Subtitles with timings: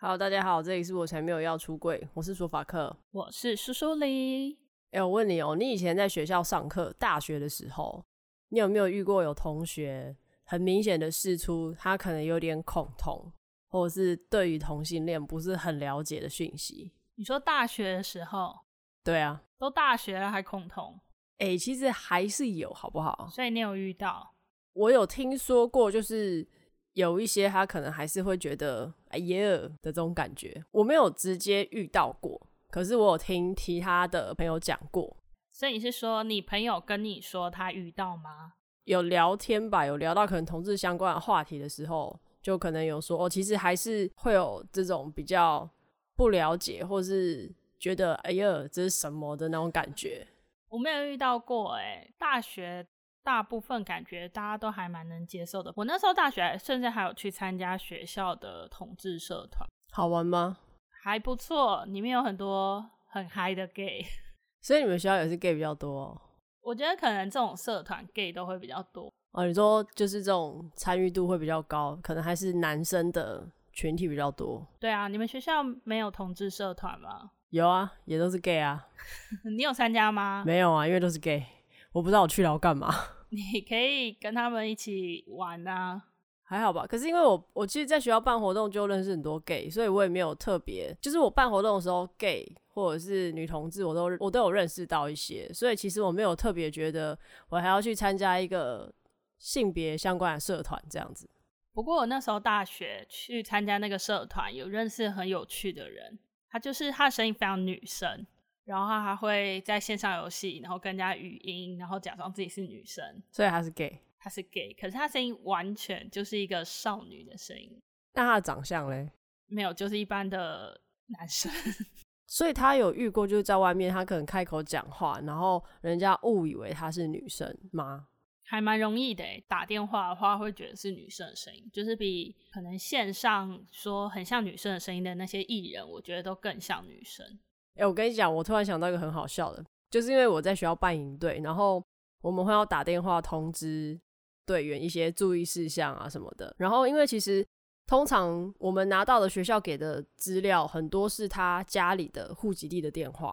[0.00, 4.52] Hello，大家好，这里是我才没有要出柜，我是说法克，我是苏苏黎。
[4.92, 8.04] 哎、欸，我问你哦、喔，你以前在学校上课，大学的时候，
[8.50, 13.32] 你有没有遇过有同学很明显的释出他可能有点恐同，
[13.70, 16.92] 或者是对于同性恋不是很了解的讯息？
[17.16, 18.56] 你说大学的时候？
[19.02, 21.00] 对啊，都大学了还恐同？
[21.38, 23.28] 哎、欸，其实还是有，好不好？
[23.32, 24.32] 所以你有遇到？
[24.74, 26.46] 我有听说过，就是。
[26.94, 29.38] 有一些他可能还是会觉得哎呀
[29.82, 32.40] 的这种感觉，我没有直接遇到过，
[32.70, 35.16] 可是我有听其他的朋友讲过。
[35.50, 38.52] 所以你是说你朋友跟你说他遇到吗？
[38.84, 45.68] 有聊天吧，有聊到可能同志相关的话题的时候，就可能有说哦，其实还是会有这种比较
[46.16, 50.26] 不了解，或是觉得哎呀这是什么的那种感觉。
[50.68, 52.86] 我没有遇到过哎，大学。
[53.28, 55.70] 大部分感觉大家都还蛮能接受的。
[55.76, 60.56] 我那时候大学甚至还有去参加学校的同志社团，好玩吗？
[61.02, 64.02] 还不错，里面有很多很嗨的 gay。
[64.64, 66.20] 所以你们学校也是 gay 比较多哦？
[66.62, 69.12] 我觉得可能这种社团 gay 都会比较多。
[69.32, 74.66] 哦，你说就是这种参与度会比较高，可能还是男生的群体比较多。
[74.80, 77.32] 对啊，你们学校没有同志社团吗？
[77.50, 78.88] 有啊，也都是 gay 啊。
[79.54, 80.42] 你有参加吗？
[80.46, 81.44] 没有啊，因为都是 gay，
[81.92, 82.88] 我不知道我去了要干嘛。
[83.30, 86.02] 你可以跟他们一起玩啊，
[86.42, 86.86] 还好吧。
[86.86, 97.18] 可是因为我我其实在学校办活动就认识很多 gay，所以我也没有特别，就是我办活动的时候，gay 或者是女同志，我都我都有认识到一些，所以其实我没有特别觉得
[97.50, 98.92] 我还要去参加一个
[99.38, 101.28] 性别相关的社团这样子。
[101.74, 108.26] 不过我那时候大学去参加那个社团，有认识很有趣的人，他就是他的声音非常女生。
[108.68, 113.02] 然后他还会在线上游戏，然后跟人家语音，然后假装自己是女生，
[113.32, 117.80] 所以他是 gay，他是 gay，可是他声音完全就是一个少女的声音。
[118.12, 119.10] 那他的长相嘞？
[119.46, 121.50] 没有，就是一般的男生。
[122.28, 128.08] 所以他有遇过，就是在外面，他可能开口讲话，然后人家误以为他是女生吗？
[128.44, 137.38] 还蛮容易的，打电话的话会觉得是女生的声音，就是比可能线上说很像女生的声音的那些艺人，我觉得都更像女生。
[137.78, 141.82] 哎、我跟你讲，我突然想到一个很好笑的，就是因为我在学校办营队，然后
[142.20, 143.98] 我们会要打电话通知
[144.44, 146.52] 队员一些注意事项啊什么的。
[146.58, 147.46] 然后因为其实
[147.86, 153.32] 通常我们拿到的学校给的资料很多是他家里的户籍地的电话，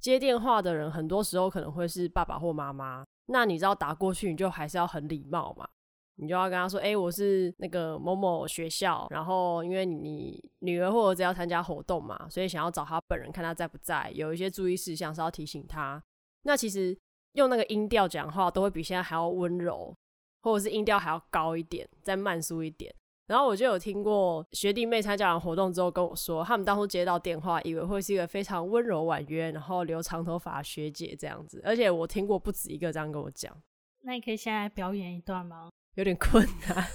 [0.00, 3.04] 接电话的人很多时候可能会是爸爸或妈妈。
[3.30, 5.66] 那你知道打过去，你就还是要很礼貌嘛。
[6.20, 16.02] 你就要跟他说，哎、我是那个某某学校，然后因为你女儿或儿子要参加活动嘛，所以想要找他本人看他在不在，有一些注意事项是要提醒他。
[16.42, 16.98] 那其实
[17.32, 19.96] 用那个音调讲话都会比现在还要温柔，
[20.42, 22.92] 或者是音调还要高一点，再慢速一点。
[23.28, 33.54] 然后我就有听过学弟妹参加完活动之后跟我说，他们当初接到电话，以为会是一个非常温柔婉约，然后留长头发学姐这样子，而且我听过不止一个这样跟我讲。
[34.00, 35.68] 那你可以现在表演一段吗？
[35.98, 36.86] 有点困难，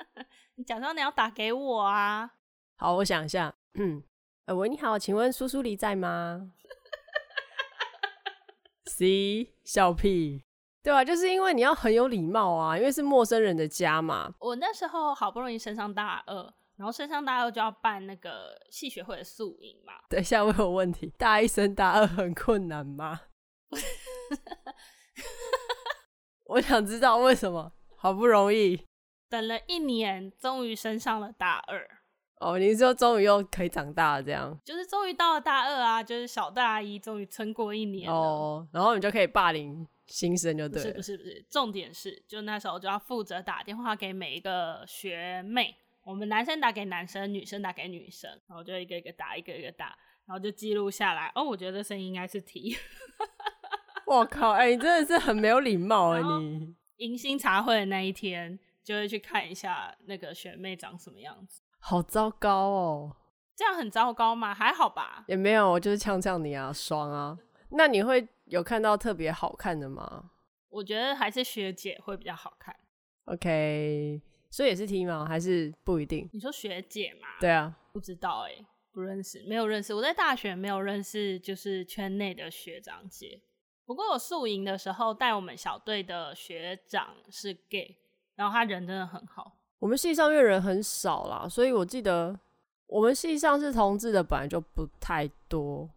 [0.56, 2.30] 你假装你要打给我啊？
[2.76, 3.54] 好，我想一下。
[3.74, 4.02] 嗯，
[4.48, 6.52] 呃，喂，你好，请问苏苏黎在吗？
[8.88, 10.42] C 笑屁，
[10.82, 11.04] 对啊？
[11.04, 14.32] 就是因为你要很有礼貌啊，因为是陌生人的家嘛。
[14.40, 16.34] 我那时候好不容易升上大二，
[16.76, 19.92] 然后升上大二就要办那个系学会的宿营嘛。
[20.08, 23.20] 等一下，我有问题，大一升大二很困难吗？
[26.48, 27.74] 我想知道为什么。
[27.96, 28.84] 好不容易
[29.28, 31.88] 等了一年，终于升上了大二。
[32.38, 38.12] 哦，你说终于又可以长大了，这样就是终于到了大二啊，就是小大一终于撑过一年。
[38.12, 40.92] 哦，然后你就可以霸凌新生，就对了。
[40.92, 45.74] 不是不是不是，重点是，就那时候就要负责打电话给每一个学妹，
[46.04, 49.96] 我们男生打给男生，女生打给女生，然后就一个一个打，一个一个打，
[50.26, 51.32] 然后就记录下来。
[51.34, 52.76] 哦，我觉得这声音应该是 T。
[54.06, 56.76] 我靠，哎、欸，你真的是很没有礼貌 啊你。
[56.98, 61.62] 迎新茶会的那一天，就会去看一下那个学妹长什么样子。
[61.78, 63.16] 好糟糕哦！
[63.54, 64.54] 这样很糟糕吗？
[64.54, 65.24] 还好吧。
[65.28, 67.38] 也没有，我就是呛呛你啊，爽啊！
[67.70, 70.30] 那你会有看到特别好看的吗？
[70.68, 72.74] 我觉得还是学姐会比较好看。
[73.24, 74.20] OK，
[74.50, 75.24] 所以也是 T 吗？
[75.26, 76.28] 还是不一定？
[76.32, 77.28] 你说学姐嘛？
[77.40, 79.94] 对啊，不知道哎、欸，不认识，没有认识。
[79.94, 83.40] 我在大学没有认识，就是圈内的学长姐。
[83.86, 87.96] 不过我宿营的时候带我们小队的学长是 gay，
[88.34, 89.56] 然后他人真的很好。
[89.78, 92.36] 我们系上因为人很少啦，所以我记得
[92.86, 95.88] 我们系上是同志的本来就不太多，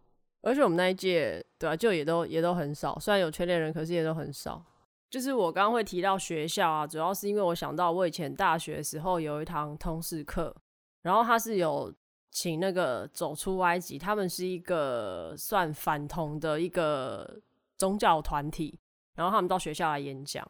[0.42, 2.96] 而且我们那一届对啊，就也都也都很少。
[3.00, 4.64] 虽然有圈内人，可是也都很少。
[5.08, 10.54] 就是我刚刚会提到学校啊，主要是因为我想到我以前大学的时候有一堂通识课，
[11.02, 11.92] 然后他是有
[12.30, 17.40] 请那个走出埃及，他们是一个算反同的一个
[17.80, 18.78] 宗教团体，
[19.14, 20.46] 然后他们到学校来演讲。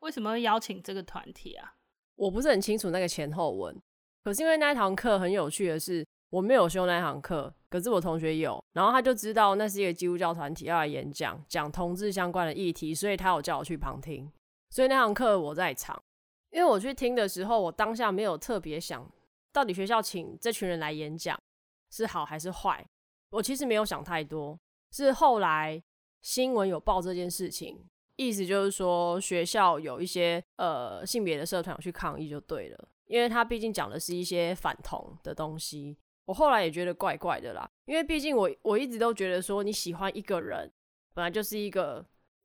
[0.00, 1.76] 为什么会邀请这个团体啊？
[2.16, 3.74] 我不是很清楚那个前后文，
[4.22, 14.30] 可是因为那一堂课很有趣的是，我没有修那堂课，可是我同学有，然后他就知道那是一个基督教团体要来演讲，讲同志相关的议题，所以他有叫我去旁听，
[14.68, 15.98] 所以那堂课我在场。
[16.50, 19.10] 因为我去听的时候，我当下没有特别想
[19.54, 21.36] 到底学校请这群人来演讲
[21.90, 22.86] 是好还是坏，
[23.30, 24.56] 我其实没有想太多，
[24.92, 25.82] 是后来
[26.24, 27.78] 新闻有报这件事情，
[28.16, 35.98] 意思就是说学校有一些呃性别的社团去抗议就对了，因为他毕竟讲的是一些反同的东西。
[36.24, 40.72] 我后来也觉得怪怪的啦，因为毕竟我我一直都觉得说，你喜欢一个人，
[41.12, 42.02] 本来就是一个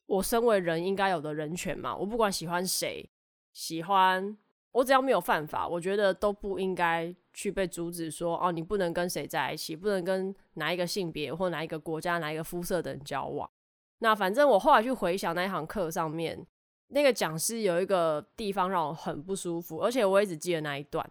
[0.08, 1.96] 我身为人应该有的人权嘛。
[1.96, 3.10] 我不管喜欢谁，
[3.54, 4.38] 喜欢
[4.74, 13.50] 我只要没有犯法，我觉得都不应该去被阻止说哦，你不能跟谁在一起，不能跟哪一个性别或哪一个国家、哪一个肤色的人交往。
[14.00, 16.46] 那反正我后来去回想那一堂课上面，
[16.88, 21.08] 那个讲师有一个地方让我很不舒服，而且我也只记得那一段。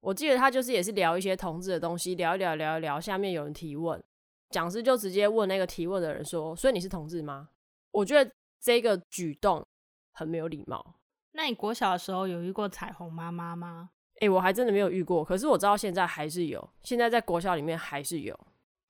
[0.00, 3.00] 我记得他就是也是聊一些同志的东西，聊一聊，聊一聊。
[3.00, 4.02] 下面有人提问，
[4.50, 7.50] 讲师就直接问那个提问的人说：“所以你是同志吗？”
[7.92, 8.28] 我觉得
[8.60, 9.64] 这个举动
[10.12, 10.96] 很没有礼貌。
[11.32, 13.90] 那你国小的时候有遇过彩虹妈妈吗？
[14.20, 15.24] 诶、欸，我还真的没有遇过。
[15.24, 18.38] 可是我知道现在还是有，现在在国小里面还是有。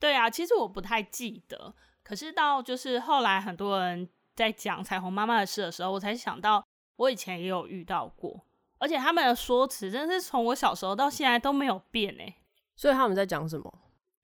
[0.01, 1.75] 对啊，其实我不太记得。
[2.03, 6.65] 可是到就是后来很多人在讲彩虹妈妈的事的时候，我才想到
[6.97, 8.45] 我以前也有遇到过。
[8.79, 12.37] 而且他们的说辞真的是从我小时候到现在都没有变哎，
[12.75, 13.73] 所以他们在讲什么？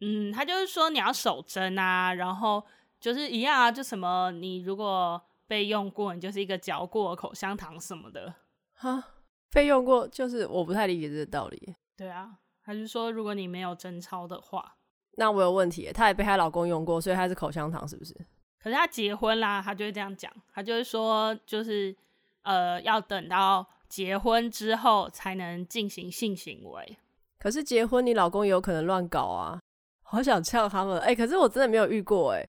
[0.01, 2.65] 嗯，他就是说你要守贞啊，然后
[2.99, 8.35] 就是一样啊，就什么你如果被用过，你就是一个嚼过口香糖什么的。
[8.75, 9.05] 哈，
[9.51, 11.75] 被用过就是我不太理解这个道理。
[11.97, 14.78] 对啊，他就说如果你没有贞操的话，
[15.19, 15.91] 那我有问题。
[15.93, 18.15] 她也被她老公用过，所以她是口香糖是不是？
[18.62, 21.94] 可是她结婚啦，她就会这样讲，她就会说就是
[22.43, 23.67] 呃要等到。
[23.88, 26.99] 结婚之后才能进行性行为，
[27.38, 29.59] 可是结婚你老公也有可能乱搞啊！
[30.03, 32.47] 好想呛他们，哎、欸，可是我真的没有遇过，哎，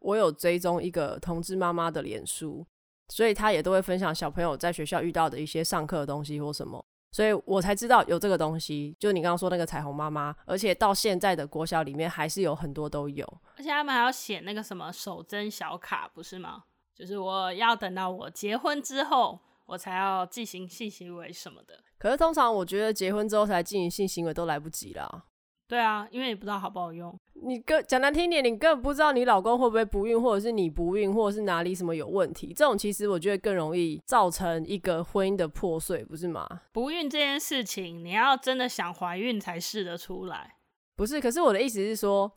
[0.00, 2.62] 我有追踪一个同志妈妈的脸书，
[3.08, 8.96] 所以她也都会分享小朋友在学校遇到的一些上课的东西或什么，所以我才知道有这个东西。
[8.98, 13.24] 就你刚刚说那个彩虹妈妈，而且到现在的国小里面还是有很多都有，
[13.56, 16.64] 而且他们还要写那个什么守贞小卡，不是吗？
[16.96, 19.38] 就是我要等到我结婚之后。
[19.64, 25.24] 我才要进行性行为什么的，可是通常我觉得结婚之后才进行性行为都来不及了。
[25.68, 27.16] 对啊，因为你不知道好不好用。
[27.42, 32.52] 你更讲难听点，你根本不知道你老公会不会不孕，或者是你不孕，或者是哪里什么有问题。
[32.54, 36.46] 这种其实我觉得更容易造成一个婚姻的破碎，不是吗？
[36.72, 40.56] 不孕这件事情，你要真的想怀孕才试得出来。
[40.96, 42.30] 不是，可是我的意思是说，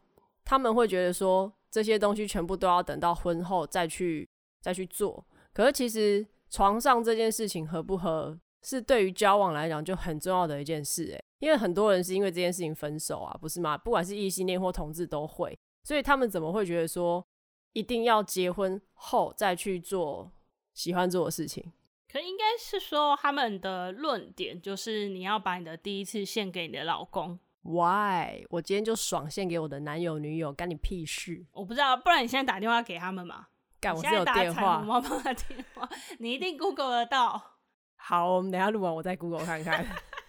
[0.44, 4.28] 他们会觉得说这些东西全部都要等到婚后再去
[4.62, 5.26] 再去做。
[5.54, 6.26] 可是其实。
[6.48, 13.78] 床上这件事情合不合，是对于交往来讲就很重要的一件事诶，因为很多人是因为这件事情分手啊，不是吗？
[13.78, 17.26] 不管是异性恋或同志都会，所以他们怎么会觉得说
[17.74, 20.32] 一定要结婚后再去做
[20.74, 21.72] 喜欢做的事情？
[22.08, 27.38] 可应该是说他们的论点就是你要把你的第一次献给你的老公。
[27.64, 28.46] Why？
[28.50, 31.46] 我今天就爽献给我的男友女友，干你屁事？
[31.52, 33.48] 我不知道，不然你现在打电话给他们嘛？
[33.82, 35.90] 干我是有电话，妈妈的电话，
[36.20, 37.58] 你一定 Google 得到。
[37.98, 39.86] 好，我们等一下录完，我再 Google 看看。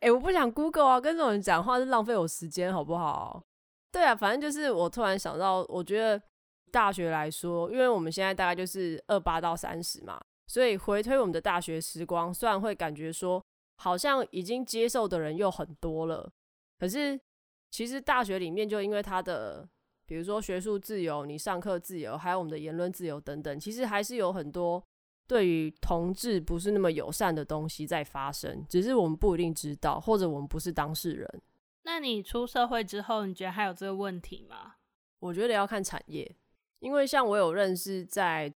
[0.00, 3.42] 哎、我不想 Google 啊，跟这种人讲话是浪费我时间，好不好？
[3.90, 6.20] 对啊，反正就是我突然想到，我觉得
[6.70, 13.42] 大学来说，因为我们现在大概就是二八到三十嘛，所以回推我们的大学时光，虽然会感觉说
[13.76, 16.30] 好像已经接受的人又很多了，
[16.78, 17.18] 可是
[17.70, 19.68] 其实大学里面就因为它的。
[20.08, 24.80] 比如说学术自由、你上课自由，还有我们的言论自由等等，其实还是有很多
[25.26, 31.42] 对于同志不是那么友善的东西在发生，只是我们不一定知道，或者我们不是当事人。
[31.82, 34.74] 那你出社会之后，你觉得还有这个问题吗？
[35.20, 36.36] 我觉得要看产业，
[36.80, 38.52] 因为像我有认识在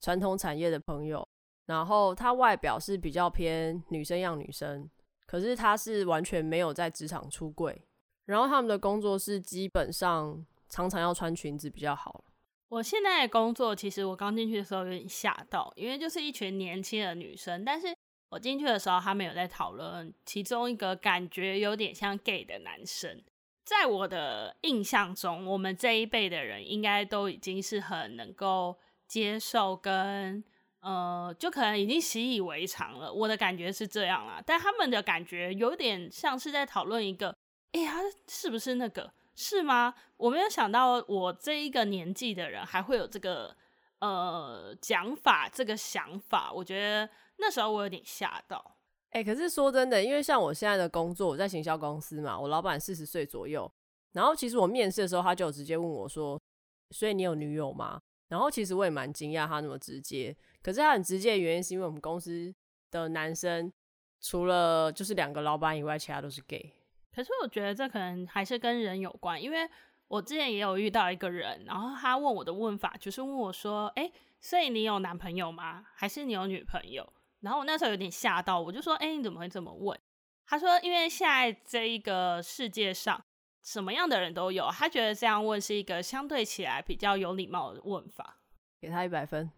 [0.00, 1.26] 传统产业的朋友，
[1.66, 4.88] 然后他外表是比较偏女生样女生，
[5.26, 7.82] 可是他是完全没有在职场出柜，
[8.26, 10.44] 然后他们的工作是基本上。
[10.70, 12.23] 常常要穿裙子比较好。
[12.68, 17.64] 我现在的工作，其实我刚进去的时候有点吓到，因为就是一群年轻的女生。
[17.64, 17.94] 但是
[18.30, 23.22] 我进去的时候，他们有在讨论其中一个感觉有点像 gay 的男生。
[23.64, 30.42] 在我的印象中，我们这一辈的人应该都已经是很能够接受跟
[30.80, 33.10] 呃，就可能已经习以为常了。
[33.10, 37.34] 我的感觉是这样啦，但他们的感觉有点像是在讨论一个。
[37.72, 39.12] 哎、欸，他是不是那个？
[39.34, 39.94] 是吗？
[40.16, 43.56] 我没有想到，我这一个年纪的人还会有这个
[44.00, 46.52] 呃讲法，这个想法。
[46.52, 48.76] 我觉得那时候我有点吓到。
[49.10, 53.70] 哎、可是说真的，因为像我现在的工作，我在行销公司嘛，我老板四十岁左右。
[54.12, 56.40] 然后其实我面试的时候，他就直接问我说
[56.90, 60.36] ：“所以你有女友吗？”然后其实我也蛮惊讶他那么直接。
[60.62, 62.52] 可是他很直接的原因是因为我们公司
[62.90, 63.72] 的男生
[64.20, 66.72] 除了就是两个老板以外，其他都是 gay。
[67.14, 69.68] 可是我觉得这可能还是跟人有关，因为
[70.08, 75.86] 我之前也有遇到一个人，然后他问我的问法就是问我说：“哎，所以你有男朋友吗？
[75.94, 77.08] 还是你有女朋友？”
[77.40, 79.96] 然后我那时候有点吓到，我就说：“哎，你怎么会这么问？”
[80.46, 83.24] 他说：“因为现在这一个世界上
[83.62, 88.38] 什么样的人都有，他觉得这样问是一个相对起来比较有礼貌的问法。”
[88.82, 89.50] 给他一百分，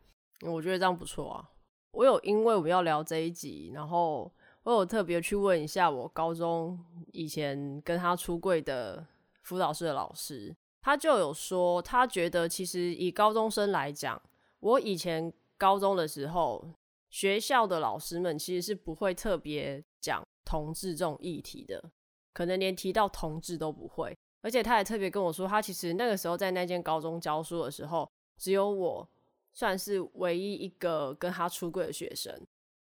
[0.42, 1.50] 我觉得这样不错啊。
[1.92, 4.30] 我有因为我们要聊这一集，然后。
[4.66, 6.76] 我有特别去问一下我高中
[7.12, 9.06] 以前跟他出柜的
[9.42, 14.20] 辅导室的老师，他就有说，他觉得其实以高中生来讲，
[14.58, 16.68] 我以前高中的时候，
[17.11, 21.92] 学校的老师们其实是不会特别讲同志这种议题的，
[22.32, 24.18] 可能连提到同志都不会。
[24.42, 29.08] 而且他也特别跟我说，他其实那个时候在那间高中教书的时候，只有我
[29.52, 32.37] 算是唯一一个跟他出柜的学生。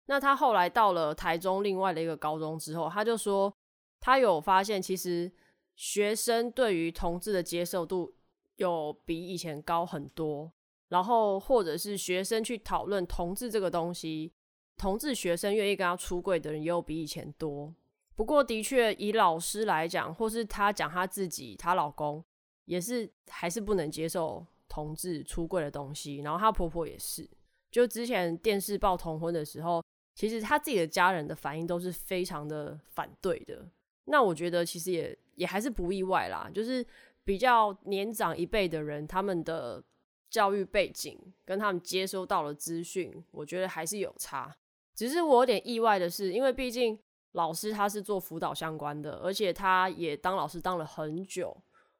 [0.07, 3.51] 那他后来到了台中另外的一个高中之后，他就说
[4.00, 5.31] 他有发现，其实
[5.75, 8.13] 学生对于同志的接受度
[8.57, 10.51] 有比以前高很多。
[10.89, 14.31] 然后或者是学生去讨论同志这个东西，
[14.77, 17.74] 同志学生愿意跟他出柜的人也有比以前多。
[18.15, 22.24] 不过的确以老师来讲，或是他讲他自己，她老公
[22.65, 26.17] 也是还是不能接受同志出柜的东西。
[26.17, 27.27] 然后她婆婆也是，
[27.71, 29.83] 就之前电视报同婚的时候。
[30.15, 33.67] 其实他自己的家人的反应都是非常的反对的，
[34.05, 36.84] 那我觉得其实也也还是不意外啦，就是
[37.25, 39.84] 比较年长一辈的人，他们的
[40.29, 44.55] 教育背景跟他们接收到的资讯，我觉得还是有差。
[44.95, 46.98] 只是我有点意外的是，因为毕竟
[47.34, 51.55] 老师他是做辅导相关的，而且他也当老师当了很久，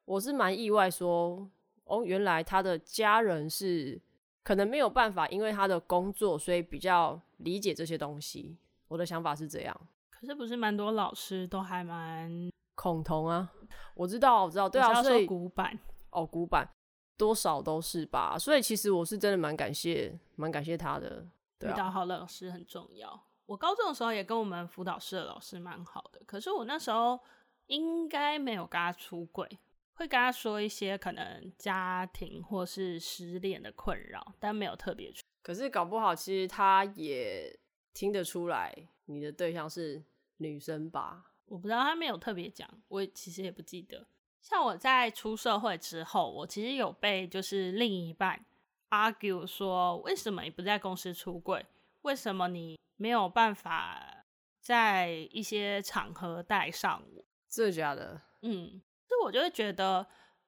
[0.06, 1.46] 我是蛮意外说，
[1.84, 4.00] 哦，原来他的家人是。
[4.42, 8.56] 可能没有办法，因为他的工作，所以比较理解这些东西。
[8.88, 9.88] 我的想法是这样。
[10.10, 13.52] 可是不是蛮多老师都还蛮恐同啊？
[13.94, 15.78] 我知道，我知道，对啊，所以古板
[16.10, 16.68] 哦，古板
[17.16, 18.38] 多少都是吧。
[18.38, 21.26] 所以其实我是真的蛮感谢，蛮感谢他的。
[21.58, 23.24] 对啊，遇到好的老师很重要。
[23.46, 27.18] 我高中的时候也跟我们辅导室的老师蛮好的，可是我那时候
[27.66, 29.48] 应该没有跟他出轨。
[29.98, 35.10] 会跟他说一些可能家庭或是失恋的困扰，但没有特别。
[35.46, 37.56] 可是搞不好，其实他也
[37.94, 38.74] 听得出来
[39.04, 40.02] 你的对象是
[40.38, 41.24] 女生吧？
[41.44, 44.04] 我不知道，他没有特别讲，我其实也不记得。
[44.42, 48.44] 像我在出社会之后，我其实有被就是另一半
[48.90, 51.64] argue 说，为什么你不在公司出柜？
[52.02, 54.24] 为什么你没有办法
[54.60, 57.24] 在一些场合带上我？
[57.48, 58.20] 真的假的？
[58.42, 58.82] 嗯。
[59.06, 60.04] 所以我就会觉得，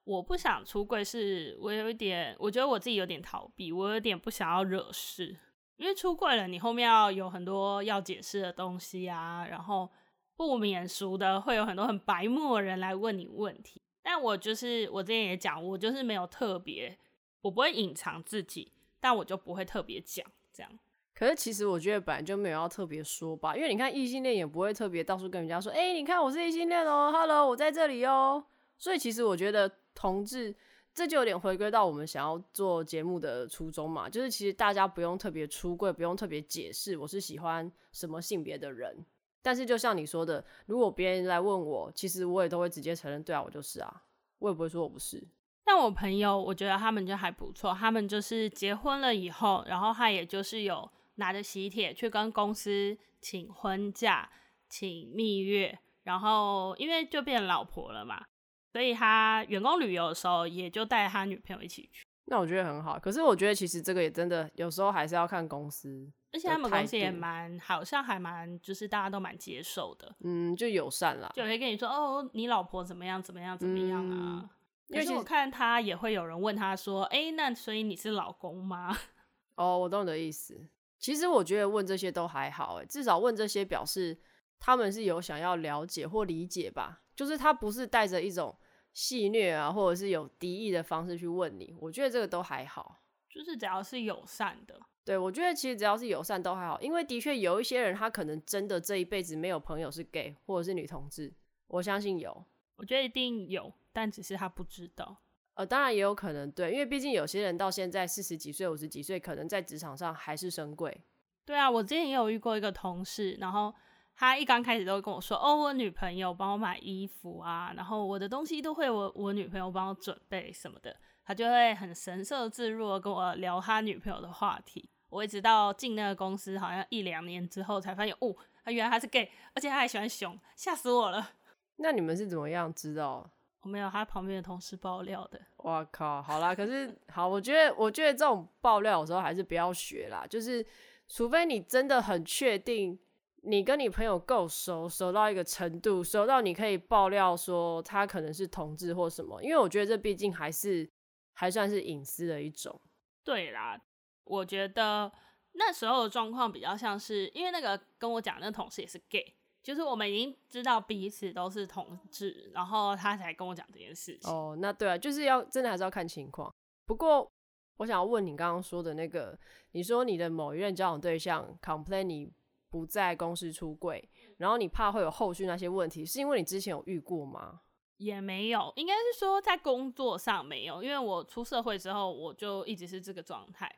[0.08, 5.36] 我不想出柜，是我有一点，我觉得我自己有点逃避，我有点不想要惹事，
[5.76, 9.86] 因为出柜了，你后面要有很多要解释的东西啊，然后
[10.34, 13.82] 不免俗的会有很多很白目的人来问你问题。
[14.02, 16.98] 但我就是我之前也讲，我就是没有特别，
[17.42, 20.72] 我不会隐藏自己，但我就不会特别讲这样。
[21.14, 28.42] 可是其实我觉得本来就没有要特别说吧，因为你看异性恋也不会特别到处跟人家说，哎、你看我是异性恋哦，Hello，我在这里哦。
[28.80, 29.68] 所以其实我觉得
[29.99, 30.55] 同志
[30.95, 39.05] 这就有点回归到我们想要做节目的初衷嘛，就是其实大家不用特别出柜，不用特别解释我是喜欢什么性别的人。
[39.43, 44.05] 但是就像你说的，如果别人来问我，其实我也都会直接承认，对啊，我就是啊，
[44.38, 45.26] 我也不会说我不是。
[45.64, 50.88] 但我朋友，我觉得他们就还不错，他们就是结婚了以后，然后他也就是有。
[51.21, 54.31] 拿着喜帖去跟公司请婚假、
[54.69, 58.25] 请蜜月，然后因为就变老婆了嘛，
[58.72, 62.04] 所以他员工旅游的时候也就带他女朋友一起去。
[62.26, 74.50] 那我觉得很好，可是我觉得其实这个也真的有时候还是要看公司，而且他们公司也蛮好像还蛮就是大家都蛮接受的，嗯，就友善啦，就会跟你说哦，你老婆怎么样怎么样怎么样啊？
[74.88, 78.94] 因为我看他也会有人问他说，哎、欸，那所以你是老公吗？
[79.56, 80.68] 哦，我懂你的意思。
[80.98, 84.18] 其实我觉得问这些都还好，诶，至少问这些表示
[84.58, 88.56] 他们是有想要了解或理解吧，就是他不是带着一种
[88.92, 94.80] 戏谑啊，或者是有敌意的方式去问你，我觉得这个都还好，就是只要是友善的。
[95.04, 101.34] 对，我觉得其实只要是友善都还好，因为的确有一些人他可能真的这一辈子没有朋友是 gay 或者是女同志，
[101.66, 102.44] 我相信有，
[102.76, 105.16] 我觉得一定有，但只是他不知道。
[105.54, 111.02] 呃，当然也有可能对，因为毕竟有些人到现在四十几岁、五十几岁，可能在职场上还是深柜。
[111.44, 113.75] 对啊，我之前也有遇过一个同事，然后
[114.18, 124.90] 他一刚开始都会跟我说：“哦，我女朋友帮我买衣服啊，然后我的东西都会我我女朋友帮我准备什么的。”他就会很神色自若的跟我聊他女朋友的话题。
[125.08, 128.34] 我一直到进那个公司好像一两年之后，才发现哦，
[128.64, 131.30] 他原来他是 gay，而且他还喜欢熊，吓死我了。
[131.76, 133.30] 那你们是怎么样知道？
[133.60, 135.40] 我没有，他旁边的同事爆料的。
[135.58, 136.20] 我靠！
[136.22, 140.26] 好啦，可是好，我觉得，我觉得这种爆料有时候还是不要学啦。
[140.28, 140.64] 就是，
[141.08, 142.98] 除非你真的很确定，
[143.42, 149.42] 你跟你朋友够熟，熟到一个程度，熟到你可以爆料说他可能是同志或什么。
[149.42, 150.88] 因为我觉得这毕竟还是
[151.35, 152.80] 还算是隐私的一种。
[153.25, 153.80] 对啦，
[154.25, 155.11] 我觉得
[155.52, 159.35] 那时候的状况比较像是，因为那个跟我讲那个同事也是 gay。
[159.61, 164.33] 就是我们已经知道彼此都是同志，然后他才跟我讲这件事情。
[164.33, 166.50] 哦，那对啊，就是要真的还是要看情况。
[166.87, 167.30] 不过
[167.76, 169.38] 我想要问你刚刚说的那个，
[169.73, 172.33] 你说你的某一任交往对象 complain 你
[172.70, 177.60] 不在公司出柜，然后你怕会有后续那些问题，是因为你之前有遇过吗？
[177.96, 183.70] 也没有，应该是说在工作上没有，因为我出社会之后我就一直是这个状态。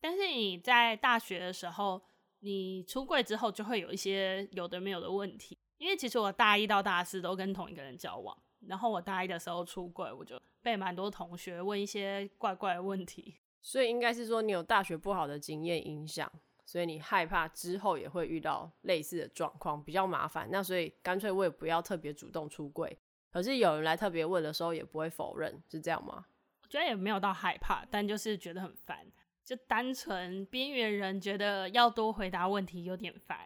[0.00, 2.00] 但是你在大学的时候。
[2.46, 8.36] 你出柜之后就会有一些有的没有的问题，因为其实我大一到大四都跟同一个人交往，
[8.66, 16.30] 然后我大一的时候出柜，我就被蛮多同学问一些怪怪的问题，所以应该是说你有大学不好的经验影响，
[16.64, 22.98] 所以你害怕之后也会遇到类似的状况，比较麻烦，那所以干脆我也不要特别主动出柜，
[23.32, 26.26] 可是有人来特别问的时候也不会否认，是这样吗？
[26.62, 29.06] 我觉得也没有到害怕，但就是觉得很烦。
[29.44, 33.38] 就单纯边缘人觉得要多回答问题有点烦，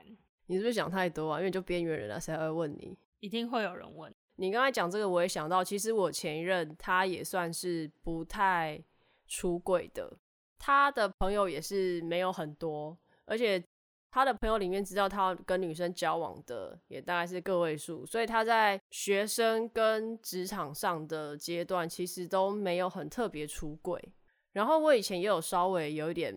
[0.47, 1.41] 你是不是想太多啊？
[1.41, 2.97] 因为就边缘人了，谁会问你？
[3.19, 4.15] 一定会有人问。
[4.37, 8.81] 你刚才讲这个，我也想到，其实我前一任他也算是不太
[9.27, 10.17] 出柜的，
[10.57, 12.97] 他的朋友也是没有很多，
[13.29, 13.63] 而且
[14.11, 24.03] 他的朋友里面知道他跟女生交往的也大概是个位数，所以他在学生跟职场上的阶段，其实都没有很特别出柜。
[24.53, 26.35] 然后我以前也有稍微有一点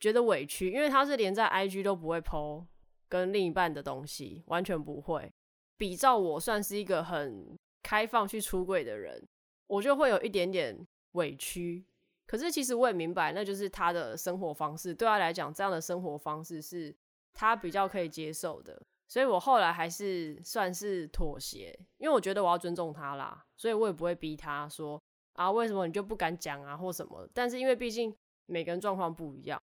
[0.00, 2.66] 觉得委屈，因为他是连在 IG 都不会 po
[3.08, 5.32] 跟另一半的东西，完全不会。
[5.78, 9.26] 比照我算是一个很开放去出柜的人，
[9.68, 10.76] 我就会有一点点
[11.12, 11.84] 委屈。
[12.32, 16.96] 可是其实我也明白，那就是他的生活方式，对他来讲，这样的生活方式是
[17.34, 18.82] 他比较可以接受的。
[19.06, 24.98] 所以我后来还是算是妥协，因为我觉得我要尊重他啦，所以我也不会逼他说。
[25.34, 27.28] 啊，为什么你就不敢讲啊，或什么？
[27.34, 28.16] 但是因为毕竟
[28.46, 29.60] 每个人状况不一样，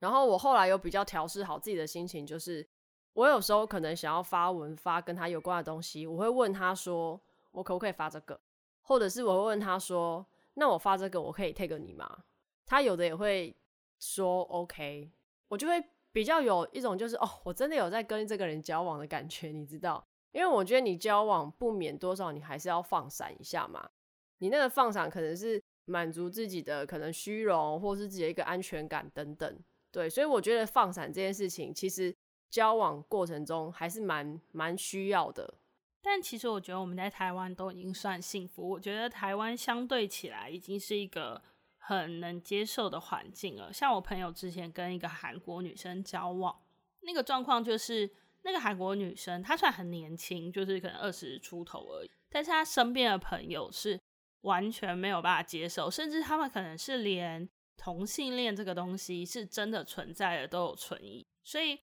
[0.00, 2.68] 然后我后来有比较调试好自己的心情，就是
[3.14, 7.18] 我有时候可能想要发文发跟他有关的东西，我会问他说，
[7.52, 8.38] 我可不可以发这个？
[8.82, 12.24] 或者是我会问他说，那我发这个我可以 take 你吗？
[12.66, 13.56] 他有的也会
[13.98, 15.10] 说 OK，
[15.48, 15.82] 我就会
[16.12, 20.06] 比较有一种就是哦，我真的有在跟这个人交往的感觉，你知道？
[20.32, 23.90] 因为我觉得你交往不免多少你还是要放闪一下嘛。
[24.38, 29.58] 你那个放闪可能是满足自己的可能虚荣，或是自己的一个安全感等等，
[29.90, 32.14] 对，所以我觉得放闪这件事情，其实
[32.48, 35.54] 交往过程中还是蛮蛮需要的。
[36.02, 41.42] 但其实我觉得我们在台湾都已经算幸福，我觉得台湾相对起来已经是一个
[41.78, 43.72] 很能接受的环境了。
[43.72, 46.60] 像我朋友之前跟一个韩国女生交往，
[47.00, 48.10] 那个状况就是
[48.42, 54.00] 那个韩国女生她算很年轻，就是可能二十出头而已，但是她身边的朋友是。
[54.42, 61.78] 完全没有办法接受，甚至他们可能是连同性恋这个东西是真的存在的都有存疑，所以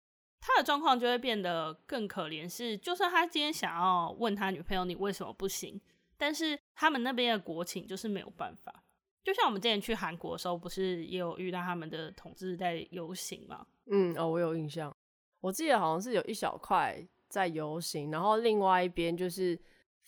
[0.47, 2.47] 他的状况就会变得更可怜。
[2.47, 5.81] 是，就算他今天想要问他女朋友你为什么不行，
[6.15, 8.83] 但是他们那边的国情就是没有办法。
[9.23, 13.67] 就像我们之前去韩国的时候，不是也有遇到他们的同志在游行吗？
[13.87, 14.95] 嗯，哦，我有印象，
[15.41, 19.59] 我记得好像是有一小块在游行，然后另外一边就是。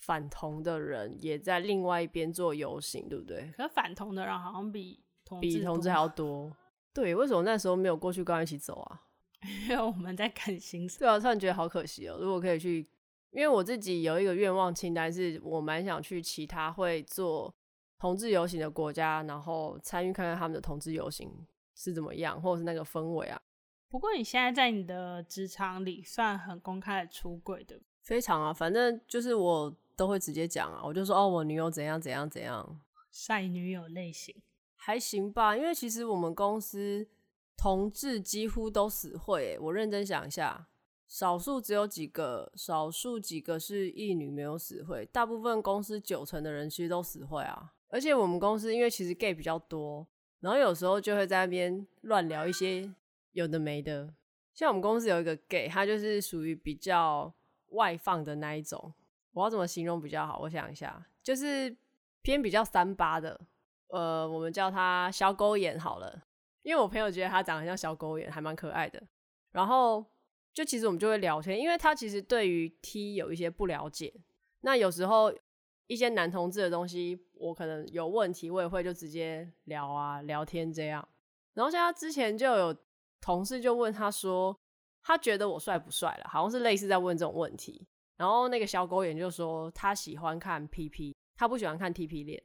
[0.02, 3.52] 反同的人也在另外一边做游行，对不对？
[3.58, 6.50] 可是反同的人好像比同比同志还要多。
[6.94, 9.02] 对，为什么那时候没有过去跟他一起走啊？
[9.64, 11.00] 因为 我们在赶行程。
[11.00, 12.18] 对啊，突然觉得好可惜哦。
[12.20, 12.88] 如果可以去，
[13.32, 17.54] 因为我自己有一个愿望清单，是我蛮想去其他会做
[17.98, 21.32] 同志游行的国家，然后参与看看他们的同志游行
[21.76, 23.42] 是怎么样，或者是那个氛围啊。
[23.90, 29.76] 不过你现在在你的职场里算很公开的出轨的，非常啊，反正就是我。
[30.00, 32.80] 都会直接讲啊，我就说哦，我女友怎样怎样怎样，
[33.12, 34.34] 晒女友类型
[34.78, 37.06] 还行吧，因为其实我们公司
[37.60, 40.70] 同志几乎都死会，我认真想一下，
[41.10, 47.74] 少数只有几个，少数几个是异女没有死会，大部分公司九成的人其实都死会啊。
[47.90, 50.08] 而且我们公司因为其实 gay 比较多，
[50.40, 52.90] 然后有时候就会在那边乱聊一些
[53.34, 54.14] 有的没的。
[54.54, 57.34] 像我们公司有一个 gay，他就是属于比较
[57.72, 58.94] 外放的那一种。
[59.34, 60.40] 我要怎么形容比较好？
[60.40, 61.76] 我想一下，就是
[62.22, 63.38] 偏比较三八的。
[63.88, 66.24] 呃，我们叫他小狗眼好了，
[66.70, 69.02] 因为我朋友觉得他长得像小狗眼，还蛮可爱的。
[69.54, 70.06] 然后
[70.54, 74.14] 就其实我们就会聊天，因为他其实对于 T 有一些不了解。
[74.62, 75.34] 那有时候
[75.88, 81.06] 一些男同志的东西，我可能有问题，我也会就直接聊啊，聊天这样。
[81.56, 82.76] 然后像他之前就有
[83.20, 84.56] 同事就问他说，
[85.02, 87.84] 他觉得我帅不帅了，好像是类似在问这种问题。
[88.16, 92.40] 然后那个小狗眼就说他喜欢看 PP，他不喜欢看 TP 脸。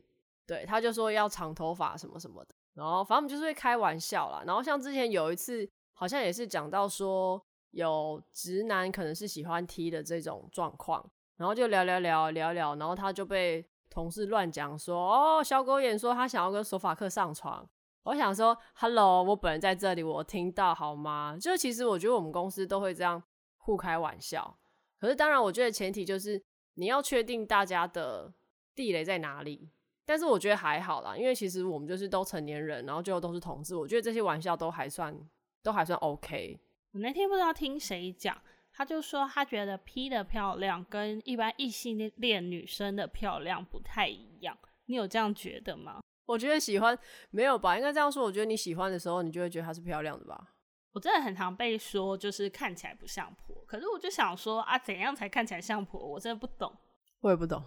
[0.46, 4.42] 对，他就说要长头发什么什么的，然后反正我们就是会开玩笑啦。
[4.46, 17.68] 然后像之前有一次，好像也是讲到说有直男可能是喜欢 T 的这种状况，然后就聊聊聊聊聊，然后他就被同事乱讲说，哦，小狗眼说他想要跟索法克上床。
[18.04, 21.38] 我想说，Hello，我本人在这里，我听到好吗？
[21.40, 23.22] 就其实我觉得我们公司都会这样
[23.56, 24.58] 互开玩笑，
[25.00, 26.42] 可是当然我觉得前提就是
[26.74, 28.34] 你要确定大家的
[28.74, 29.70] 地雷在哪里。
[30.06, 35.16] 但是我觉得还好啦，因为其实我们就是都成年人，然后最后都是同志，我觉得这些玩笑都还算
[35.62, 36.58] 都还算 OK。
[36.92, 38.36] 我那天不知道听谁讲，
[38.72, 46.00] 他就说他觉得 P 的漂亮跟一般异性恋女生的漂亮不太一样，你有这样觉得吗？
[46.26, 46.98] 我觉得喜欢
[47.30, 48.22] 没有吧，应该这样说。
[48.22, 50.52] 我觉得你喜欢的时候，你就会觉得她是漂亮的吧。
[50.92, 56.00] 我真的很常被说就是看起来不像婆，可是我就想说啊，怎样才看起来像婆？
[56.00, 56.72] 我真的不懂，
[57.20, 57.62] 我也不懂。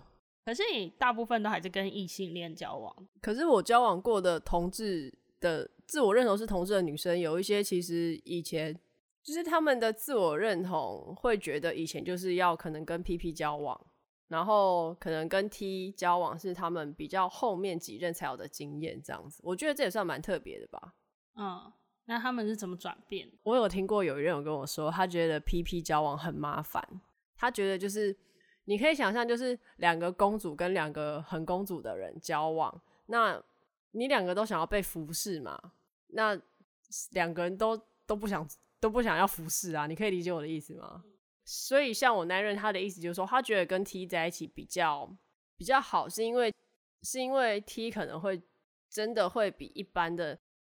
[0.47, 2.95] 可是你大部分都还是跟异性恋交往。
[3.21, 8.73] 可是我交往过的同志的自我认同是同志的女生，有一些其实以前
[9.21, 13.77] 就是他们的自我认同会觉得以前就是要可能跟 PP 交往，
[14.29, 19.41] 然后可能跟 T 交往是他们比较后面几任才有的经验，这样子。
[19.43, 20.93] 我觉得这也算蛮特别的吧。
[21.35, 21.69] 嗯，
[22.05, 23.29] 那他们是怎么转变？
[23.43, 27.01] 我有听过有一人有跟我说，他觉得 PP 交往很麻烦，
[27.35, 28.15] 他觉得就是。
[28.69, 33.41] 你可以想象，就是两个公主跟两个很公主的人交往，那
[33.91, 35.57] 你两个都想要被服侍嘛？
[36.07, 36.37] 那
[37.11, 38.45] 两个人都都不想
[38.81, 39.87] 都不想要服侍啊？
[39.87, 41.01] 你可以理解我的意思吗？
[41.45, 45.09] 所以像我男人，他的意思就是说，他觉得跟 T 在一起比较
[45.55, 46.53] 比较好，是因为
[47.03, 48.41] 是因为 T 可能会
[48.89, 50.37] 真的会比一般的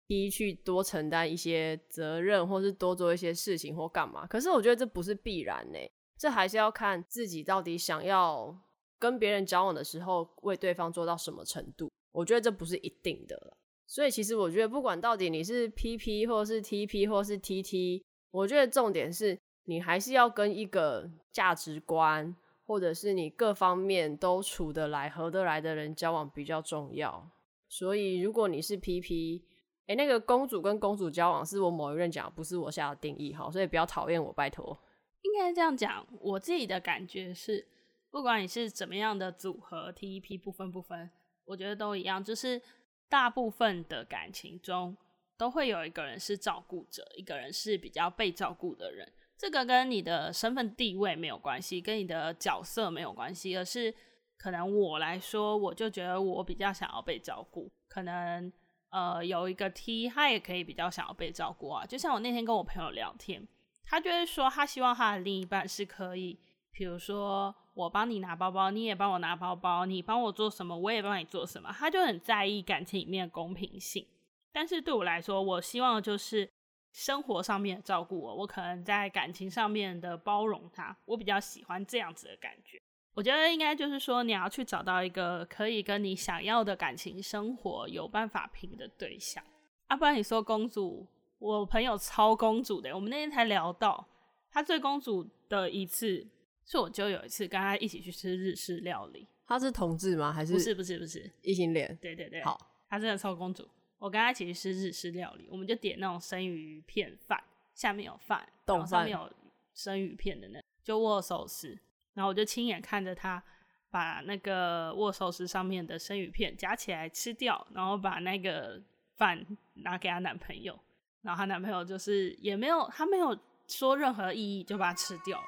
[0.08, 4.26] T 去多承担一些责任，或是多做一些事情或干嘛。
[4.26, 5.78] 可是我觉得这不是必然呢、
[6.18, 8.54] 这还是要看自己到底想要
[8.98, 11.88] 跟别人交往的时候，为对方做到什么程度。
[12.10, 13.56] 我觉得这不是一定的。
[13.86, 18.02] 所以其实我觉得，不管到底你是 PP 或是 TP 或是 TT，
[18.32, 22.34] 我觉得重点是你还是要跟一个价值观，
[22.66, 27.30] 或者是你各方面都处得来、合得来的人交往比较重要。
[27.68, 29.42] 所以如果你是 PP，
[29.86, 34.78] 诶，那个公主跟公主交往是我某一任讲，不是我下的定义哈，所以不要讨厌我，拜托。
[35.22, 37.66] 应该这样讲，我自己的感觉是，
[38.10, 41.10] 不管你是怎么样的组合，TEP 不分不分，
[41.44, 42.60] 我觉得都一样，就是
[43.08, 44.96] 大部分的感情中
[45.36, 49.12] 都会有一个人是照顾者，一个人是比较被照顾的人。
[49.36, 53.94] 这个跟你的身份地位没有关系，跟你的角色没有关系，而是
[54.36, 58.52] 可能我来说，我就觉得我比较想要被照顾，可能
[58.90, 61.84] 呃有一个 T，他也可以比较想要被照顾啊。
[61.84, 63.46] 就像我那天跟我朋友聊天。
[63.90, 66.38] 他就会说，他希望他的另一半是可以，
[66.70, 71.72] 比如说我帮你拿包包，你也帮我拿包包，你帮我做什么，我也帮你做什么。
[71.72, 74.06] 他就很在意感情里面的公平性。
[74.52, 76.46] 但是对我来说，我希望的就是
[76.92, 82.78] 生活上面的照顾我，我可能在感情上面的包容他，我比较喜欢这样子的感觉。
[83.14, 89.42] 我觉得应该就是说，你要去找到一个可以跟你想要的感情生活有办法拼的对象，
[89.86, 91.06] 啊，不然你说公主。
[91.38, 94.06] 我朋友超公主的，我们那天才聊到，
[94.50, 96.26] 她最公主的一次
[96.64, 99.26] 是我就有一次跟她一起去吃日式料理。
[99.46, 100.32] 她是同志吗？
[100.32, 101.96] 还是不是不是不是异性恋？
[102.00, 103.66] 对对对，好，她真的超公主。
[103.98, 107.42] 我跟她一起去吃日式料理，我们就点那种生鱼片饭，
[107.74, 109.30] 下面有饭，然后上面有
[109.74, 111.78] 生鱼片的那，就握手司。
[112.14, 113.42] 然后我就亲眼看着她
[113.90, 118.82] 把那个握寿司上面的生鱼片夹起来吃掉，然后把那个
[119.14, 120.78] 饭拿给她男朋友。
[121.22, 125.46] 然后她男朋友就是也没有，她没有说任何异议，就把它吃掉了。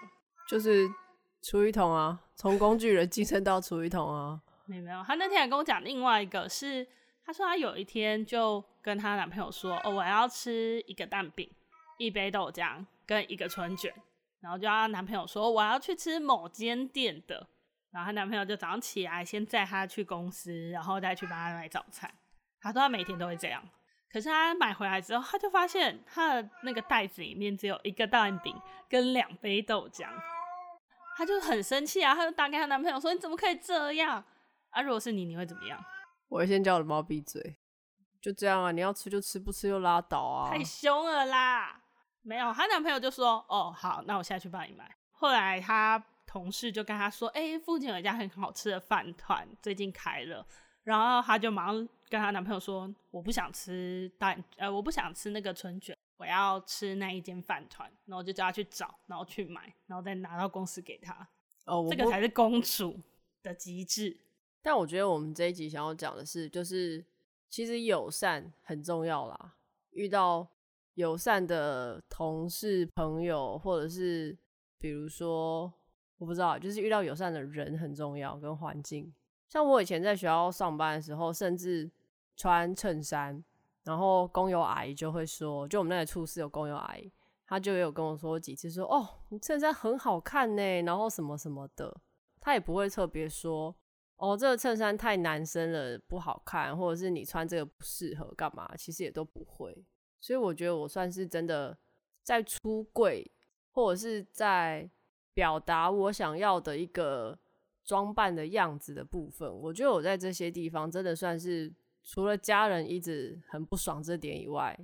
[0.48, 0.88] 就是
[1.42, 4.40] 厨余桶啊，从工具人晋升到厨余桶啊。
[4.66, 6.86] 没有没有，她那天还跟我讲另外一个是，
[7.24, 11.50] 她说她有一天就跟她男朋友说，哦，我要吃一个蛋饼、
[11.98, 13.92] 一杯豆浆跟一个春卷。
[14.40, 17.46] 然后就让她男朋友说我要去吃某间店的，
[17.90, 22.10] 然后她男朋友就早上起来先载她去公司，然后再去帮她买早餐。
[22.58, 23.62] 她说她每天都会这样，
[24.12, 28.54] 可是她买回来之后，她就发现她的那个袋子里面只有一个蛋饼
[28.88, 30.08] 跟两杯豆浆，
[31.16, 34.24] 她就很生气啊，她就打给她男朋友说你怎么可以这样
[34.70, 34.82] 啊？
[34.82, 35.78] 如果是你，你会怎么样？
[36.28, 37.58] 我会先叫我的猫闭嘴，
[38.20, 41.80] 就这样啊，你要吃就吃，不吃就拉倒啊，太凶了啦！
[42.22, 50.46] 没有，她男朋友就说：“哦，好，那我下去帮你买。”后来她同事就跟她说：“哎、欸，附近有一家很好吃的饭团，最近开了。”
[50.84, 61.26] 然后她就马上跟她男朋友说：“我不想吃蛋，呃，我不想吃那个春卷，我要吃那一间饭团。”然后就叫她去找，然后去买，然后再拿到公司给她。
[61.64, 62.98] 哦，这个才是公主
[63.42, 64.14] 的极致。
[64.60, 67.02] 但我觉得我们这一集想要讲的是，就是
[67.48, 69.54] 其实友善很重要啦，
[69.92, 70.46] 遇到。
[70.94, 74.36] 友善的同事、朋友，或者是
[74.76, 75.72] 比如说，
[76.18, 79.10] 我不知道，就是遇到友善的人很重要，跟环境。
[79.48, 81.90] 像我以前在学校上班的时候，甚至
[82.40, 83.44] 穿衬衫，
[83.84, 87.12] 然后工友阿姨就会说，就我们那里处室有工友阿姨，
[87.46, 91.94] 她就有跟我说几次说，哦，你衬衫很好看呢，然后什么什么的，
[92.40, 93.76] 她也不会特别说，
[94.16, 99.84] 哦，这个衬衫太男生了，不好看，或者是你穿这个不适合干嘛，其实也都不会。
[100.18, 101.76] 所以我觉得我算是真的
[102.22, 103.30] 在出柜，
[103.72, 104.90] 或者是在
[105.34, 107.38] 表达我想要的一个
[107.84, 109.52] 装扮的样子的部分。
[109.52, 111.72] 我觉得我在这些地方真的算是
[112.02, 114.78] 除了家人一直很不爽这点以外，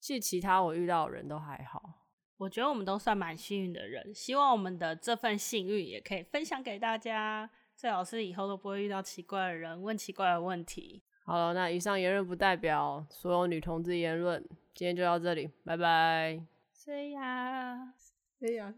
[0.00, 2.00] 其实其他我遇到的人都还好。
[2.38, 7.48] 我觉得我们都算蛮幸运的人，希望我们的这份幸运也可以分享给大家。
[7.76, 11.02] 最好是以后都不会遇到奇怪的人问奇怪的问题。
[11.24, 14.44] 好了，那以上言论不代表所有女同志言论。
[14.74, 16.44] 今天就到这里，拜拜。
[16.72, 17.92] 谁呀？
[18.40, 18.74] 谁呀？